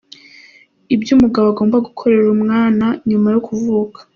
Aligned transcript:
Ibyo 0.95 1.11
umugabo 1.17 1.45
agomba 1.51 1.85
gukorera 1.87 2.27
umwana 2.37 2.85
nyuma 3.09 3.27
yo 3.33 3.39
kuvuka. 3.47 3.99